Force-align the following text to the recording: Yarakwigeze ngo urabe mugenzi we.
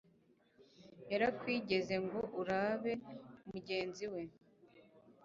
Yarakwigeze 1.11 1.95
ngo 2.05 2.19
urabe 2.41 2.93
mugenzi 3.49 4.05
we. 4.13 4.21